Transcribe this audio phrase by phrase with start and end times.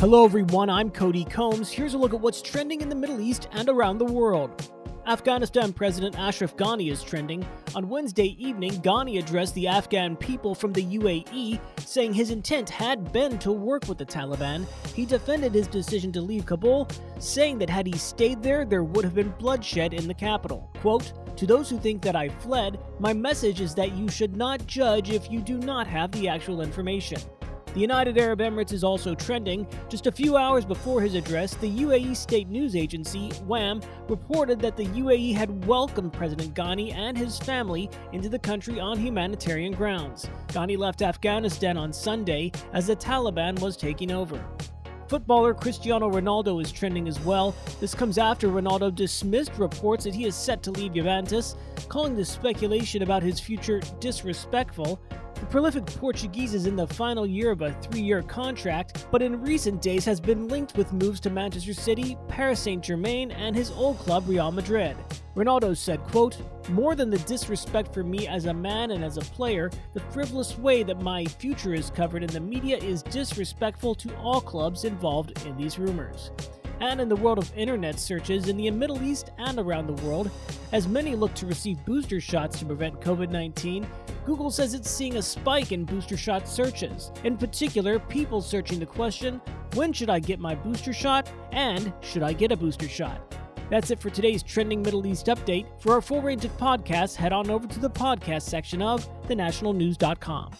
[0.00, 0.70] Hello, everyone.
[0.70, 1.70] I'm Cody Combs.
[1.70, 4.72] Here's a look at what's trending in the Middle East and around the world.
[5.06, 7.44] Afghanistan President Ashraf Ghani is trending.
[7.74, 13.12] On Wednesday evening, Ghani addressed the Afghan people from the UAE, saying his intent had
[13.12, 14.64] been to work with the Taliban.
[14.94, 16.88] He defended his decision to leave Kabul,
[17.18, 20.70] saying that had he stayed there, there would have been bloodshed in the capital.
[20.80, 24.66] Quote, to those who think that I fled, my message is that you should not
[24.66, 27.20] judge if you do not have the actual information.
[27.72, 29.64] The United Arab Emirates is also trending.
[29.88, 34.76] Just a few hours before his address, the UAE state news agency, WAM, reported that
[34.76, 40.28] the UAE had welcomed President Ghani and his family into the country on humanitarian grounds.
[40.48, 44.44] Ghani left Afghanistan on Sunday as the Taliban was taking over.
[45.06, 47.54] Footballer Cristiano Ronaldo is trending as well.
[47.78, 51.54] This comes after Ronaldo dismissed reports that he is set to leave Juventus,
[51.88, 55.00] calling the speculation about his future disrespectful.
[55.40, 59.40] The prolific Portuguese is in the final year of a three year contract, but in
[59.40, 63.70] recent days has been linked with moves to Manchester City, Paris Saint Germain, and his
[63.70, 64.98] old club Real Madrid.
[65.34, 66.36] Ronaldo said, quote,
[66.68, 70.58] More than the disrespect for me as a man and as a player, the frivolous
[70.58, 75.46] way that my future is covered in the media is disrespectful to all clubs involved
[75.46, 76.32] in these rumors
[76.80, 80.30] and in the world of internet searches in the Middle East and around the world.
[80.72, 83.86] As many look to receive booster shots to prevent COVID 19,
[84.26, 87.10] Google says it's seeing a spike in booster shot searches.
[87.24, 89.40] In particular, people searching the question
[89.74, 93.34] when should I get my booster shot and should I get a booster shot?
[93.70, 95.66] That's it for today's Trending Middle East update.
[95.80, 100.52] For our full range of podcasts, head on over to the podcast section of thenationalnews.com.